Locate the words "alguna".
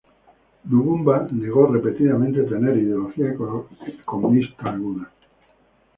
4.71-5.11